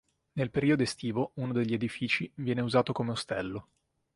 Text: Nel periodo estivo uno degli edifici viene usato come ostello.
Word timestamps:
Nel 0.31 0.49
periodo 0.49 0.81
estivo 0.81 1.31
uno 1.35 1.53
degli 1.53 1.75
edifici 1.75 2.27
viene 2.33 2.61
usato 2.61 2.91
come 2.91 3.11
ostello. 3.11 3.67